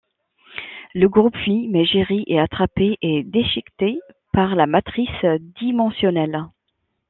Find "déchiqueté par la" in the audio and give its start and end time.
3.23-4.65